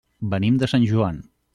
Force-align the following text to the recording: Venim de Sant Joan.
Venim 0.31 0.57
de 0.63 0.71
Sant 0.73 0.89
Joan. 0.95 1.21